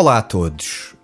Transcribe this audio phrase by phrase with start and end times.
[0.00, 0.94] Olá a todos.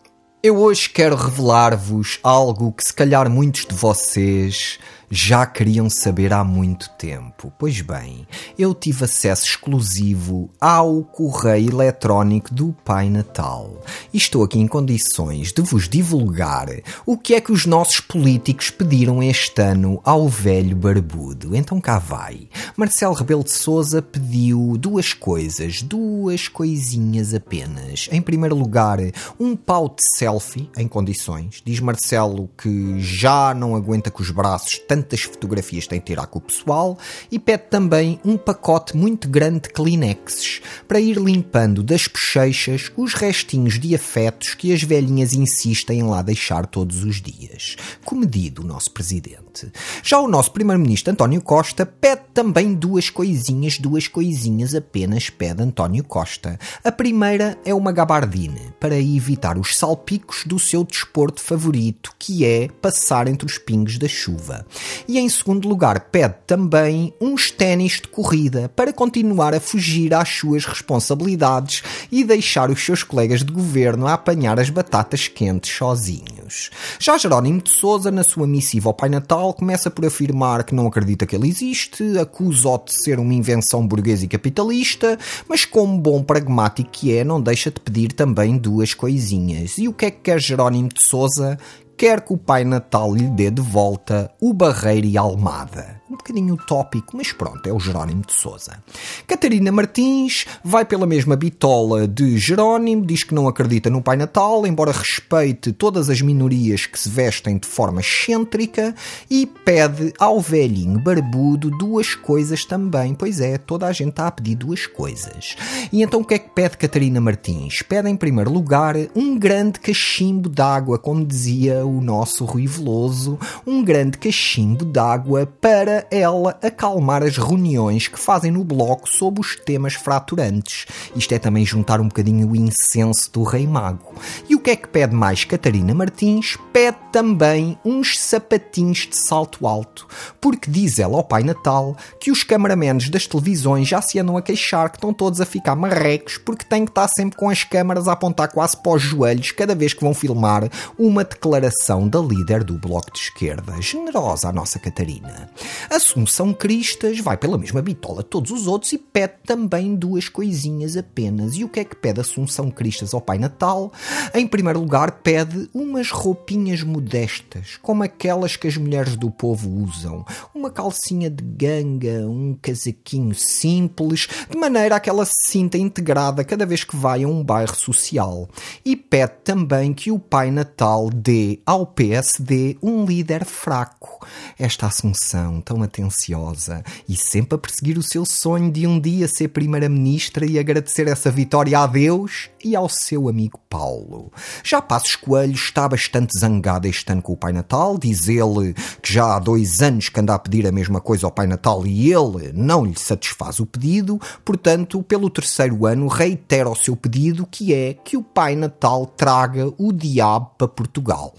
[0.40, 4.78] Eu hoje quero revelar-vos algo que se calhar muitos de vocês
[5.10, 7.52] já queriam saber há muito tempo.
[7.58, 8.26] Pois bem,
[8.58, 13.82] eu tive acesso exclusivo ao correio eletrónico do Pai Natal
[14.12, 16.68] e estou aqui em condições de vos divulgar
[17.06, 21.54] o que é que os nossos políticos pediram este ano ao velho barbudo.
[21.56, 22.48] Então cá vai.
[22.76, 28.08] Marcelo Rebelo de Souza pediu duas coisas, duas coisinhas apenas.
[28.10, 28.98] Em primeiro lugar,
[29.38, 31.62] um pau de selfie em condições.
[31.64, 36.38] Diz Marcelo que já não aguenta com os braços tantas fotografias tem de tirar com
[36.38, 36.96] o pessoal
[37.28, 43.12] e pede também um pacote muito grande de Kleenexes para ir limpando das bochechas os
[43.12, 47.76] restinhos de afetos que as velhinhas insistem em lá deixar todos os dias.
[48.04, 49.72] Comedido o nosso presidente.
[50.00, 56.04] Já o nosso primeiro-ministro António Costa pede também duas coisinhas, duas coisinhas apenas pede António
[56.04, 56.56] Costa.
[56.84, 62.68] A primeira é uma gabardine para evitar os salpicos do seu desporto favorito, que é
[62.68, 64.64] passar entre os pingos da chuva.
[65.06, 70.28] E em segundo lugar, pede também uns ténis de corrida para continuar a fugir às
[70.28, 76.70] suas responsabilidades e deixar os seus colegas de governo a apanhar as batatas quentes sozinhos.
[76.98, 80.86] Já Jerónimo de Souza, na sua missiva ao Pai Natal, começa por afirmar que não
[80.86, 86.22] acredita que ele existe, acusa-o de ser uma invenção burguesa e capitalista, mas como bom
[86.22, 89.78] pragmático que é, não deixa de pedir também duas coisinhas.
[89.78, 91.58] E o que é que quer Jerónimo de Souza?
[91.96, 96.54] Quer que o Pai Natal lhe dê de volta o Barreiro e Almada um bocadinho
[96.54, 98.82] utópico, mas pronto, é o Jerónimo de Souza.
[99.26, 104.66] Catarina Martins vai pela mesma bitola de Jerónimo, diz que não acredita no Pai Natal,
[104.66, 108.94] embora respeite todas as minorias que se vestem de forma excêntrica
[109.28, 113.14] e pede ao velhinho barbudo duas coisas também.
[113.14, 115.56] Pois é, toda a gente está a pedir duas coisas.
[115.92, 117.82] E então o que é que pede Catarina Martins?
[117.82, 123.82] Pede em primeiro lugar um grande cachimbo d'água, como dizia o nosso Rui Veloso, um
[123.82, 129.94] grande cachimbo d'água para ela acalmar as reuniões que fazem no bloco sobre os temas
[129.94, 130.86] fraturantes.
[131.14, 134.14] Isto é também juntar um bocadinho o incenso do Rei Mago.
[134.48, 136.56] E o que é que pede mais Catarina Martins?
[136.72, 140.06] Pede também uns sapatinhos de salto alto,
[140.40, 144.42] porque diz ela ao Pai Natal que os cameramentos das televisões já se andam a
[144.42, 148.08] queixar que estão todos a ficar marrecos porque têm que estar sempre com as câmaras
[148.08, 151.73] a apontar quase para os joelhos cada vez que vão filmar uma declaração
[152.08, 153.80] da líder do Bloco de Esquerda.
[153.80, 155.50] Generosa a nossa Catarina.
[155.90, 161.56] Assunção Cristas vai pela mesma bitola todos os outros e pede também duas coisinhas apenas.
[161.56, 163.92] E o que é que pede Assunção Cristas ao Pai Natal?
[164.32, 170.24] Em primeiro lugar, pede umas roupinhas modestas, como aquelas que as mulheres do povo usam.
[170.54, 176.44] Uma calcinha de ganga, um casaquinho simples, de maneira a que ela se sinta integrada
[176.44, 178.48] cada vez que vai a um bairro social.
[178.84, 184.13] E pede também que o Pai Natal dê ao PSD um líder fraco.
[184.58, 189.48] Esta Assunção tão atenciosa e sempre a perseguir o seu sonho de um dia ser
[189.48, 194.32] Primeira-Ministra e agradecer essa vitória a Deus e ao seu amigo Paulo.
[194.62, 199.12] Já Passos Coelho está bastante zangado este ano com o Pai Natal, diz ele que
[199.12, 202.12] já há dois anos que anda a pedir a mesma coisa ao Pai Natal e
[202.12, 207.74] ele não lhe satisfaz o pedido, portanto, pelo terceiro ano reitera o seu pedido que
[207.74, 211.34] é que o Pai Natal traga o diabo para Portugal.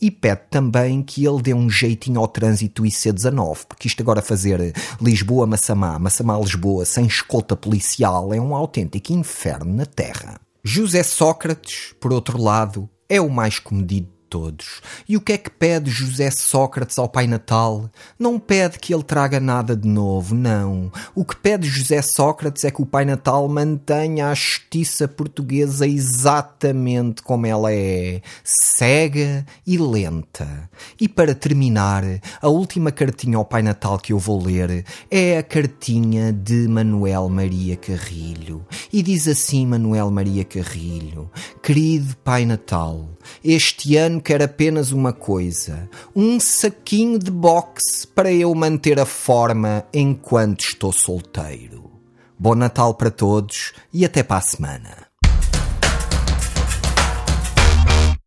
[0.00, 4.74] E pede também que ele dê um jeitinho ao trânsito IC19, porque isto agora fazer
[5.00, 10.40] Lisboa-Massamá, Massamá-Lisboa sem escolta policial é um autêntico inferno na Terra.
[10.64, 14.80] José Sócrates, por outro lado, é o mais comedido todos.
[15.08, 17.88] E o que é que pede José Sócrates ao Pai Natal?
[18.18, 20.90] Não pede que ele traga nada de novo, não.
[21.14, 27.22] O que pede José Sócrates é que o Pai Natal mantenha a justiça portuguesa exatamente
[27.22, 30.68] como ela é, cega e lenta.
[31.00, 32.02] E para terminar,
[32.42, 37.28] a última cartinha ao Pai Natal que eu vou ler é a cartinha de Manuel
[37.28, 38.66] Maria Carrilho.
[38.92, 41.30] E diz assim Manuel Maria Carrilho:
[41.62, 43.08] Querido Pai Natal,
[43.44, 49.84] este ano quer apenas uma coisa: um saquinho de boxe para eu manter a forma
[49.92, 51.92] enquanto estou solteiro.
[52.36, 55.13] Bom Natal para todos e até para a semana.